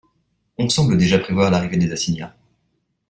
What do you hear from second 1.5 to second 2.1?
l'arrivée des